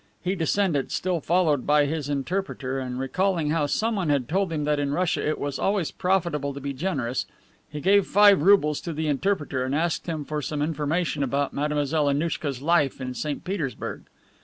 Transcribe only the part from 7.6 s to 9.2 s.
he gave five roubles to the